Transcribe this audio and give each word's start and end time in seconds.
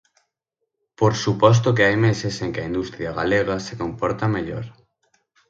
Por 0.99 1.11
suposto 1.23 1.69
que 1.75 1.85
hai 1.87 1.97
meses 2.07 2.35
en 2.43 2.49
que 2.53 2.61
a 2.61 2.69
industria 2.71 3.11
galega 3.19 3.55
se 3.67 3.73
comporta 3.81 4.33
mellor. 4.35 4.65